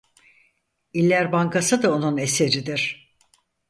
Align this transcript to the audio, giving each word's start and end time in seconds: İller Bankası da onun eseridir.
İller 0.93 1.31
Bankası 1.31 1.83
da 1.83 1.95
onun 1.95 2.17
eseridir. 2.17 3.13